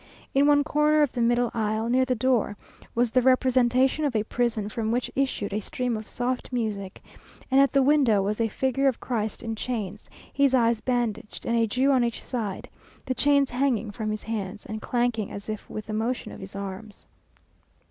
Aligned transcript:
In 0.33 0.47
one 0.47 0.63
corner 0.63 1.03
of 1.03 1.11
the 1.11 1.21
middle 1.21 1.51
aisle, 1.53 1.87
near 1.87 2.05
the 2.05 2.15
door, 2.15 2.57
was 2.95 3.11
the 3.11 3.21
representation 3.21 4.03
of 4.03 4.15
a 4.15 4.23
prison 4.23 4.67
from 4.67 4.89
which 4.91 5.11
issued 5.15 5.53
a 5.53 5.59
stream 5.59 5.95
of 5.95 6.07
soft 6.07 6.51
music, 6.51 7.03
and 7.51 7.61
at 7.61 7.71
the 7.71 7.83
window 7.83 8.19
was 8.23 8.41
a 8.41 8.47
figure 8.47 8.87
of 8.87 8.99
Christ 8.99 9.43
in 9.43 9.55
chains, 9.55 10.09
his 10.33 10.55
eyes 10.55 10.81
bandaged, 10.81 11.45
and 11.45 11.55
a 11.55 11.67
Jew 11.67 11.91
on 11.91 12.03
each 12.03 12.23
side; 12.23 12.67
the 13.05 13.13
chains 13.13 13.51
hanging 13.51 13.91
from 13.91 14.09
his 14.09 14.23
hands, 14.23 14.65
and 14.65 14.81
clanking 14.81 15.29
as 15.29 15.47
if 15.49 15.69
with 15.69 15.85
the 15.85 15.93
motion 15.93 16.31
of 16.31 16.39
his 16.39 16.55
arms. 16.55 17.05